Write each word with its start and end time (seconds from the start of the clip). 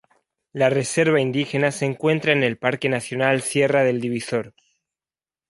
La 0.51 0.71
reserva 0.71 1.19
indígena 1.21 1.69
se 1.71 1.85
encuentra 1.85 2.31
en 2.33 2.41
el 2.41 2.57
Parque 2.57 2.89
nacional 2.89 3.43
Sierra 3.43 3.83
del 3.83 4.01
Divisor. 4.01 4.55